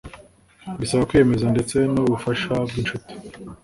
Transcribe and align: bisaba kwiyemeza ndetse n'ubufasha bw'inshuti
bisaba 0.79 1.07
kwiyemeza 1.09 1.45
ndetse 1.53 1.77
n'ubufasha 1.93 2.53
bw'inshuti 2.69 3.13